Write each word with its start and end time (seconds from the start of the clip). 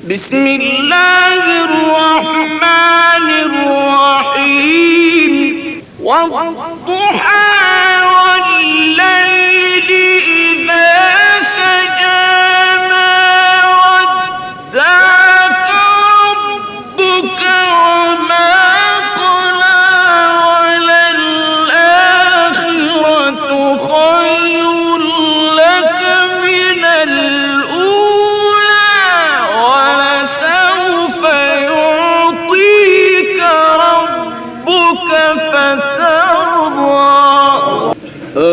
بسم 0.04 0.46
الله 0.46 1.64
الرحمن 1.64 3.28
الرحيم. 3.46 5.34
والضحى 6.00 7.33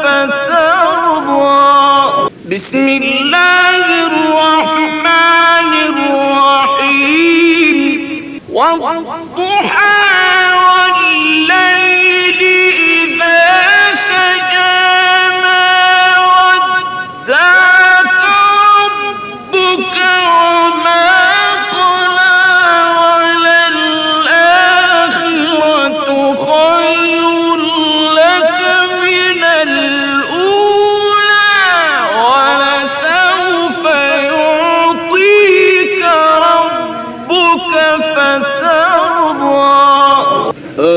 فترضى. 0.04 1.54
بسم 2.52 2.88
الله 2.88 3.86
الرحمن 4.08 5.72
الرحيم. 5.90 7.24
والضحى 8.54 9.98
والليل 10.54 11.73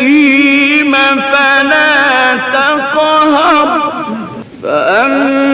اليتيم 0.00 0.92
فلا 1.32 2.36
تقهر. 2.36 3.92
فأما 4.62 5.45